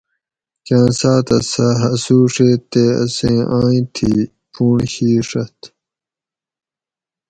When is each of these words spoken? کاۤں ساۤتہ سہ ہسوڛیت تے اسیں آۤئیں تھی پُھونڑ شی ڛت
کاۤں 0.65 0.89
ساۤتہ 0.99 1.37
سہ 1.51 1.65
ہسوڛیت 1.81 2.61
تے 2.71 2.85
اسیں 3.03 3.39
آۤئیں 3.57 3.85
تھی 3.95 4.11
پُھونڑ 4.51 4.79
شی 4.93 5.09
ڛت 5.29 5.59